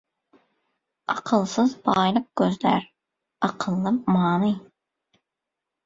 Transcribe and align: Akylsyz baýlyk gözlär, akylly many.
Akylsyz 1.15 1.75
baýlyk 1.85 2.27
gözlär, 2.43 2.89
akylly 3.51 3.97
many. 4.17 4.53